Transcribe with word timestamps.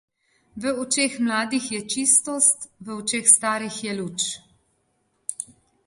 V 0.61 0.63
očeh 0.83 1.19
mladih 1.19 1.71
je 1.71 1.81
čistost, 1.93 2.65
v 2.87 2.95
očeh 2.97 3.29
starih 3.35 3.83
je 3.83 3.91
luč. 4.01 4.29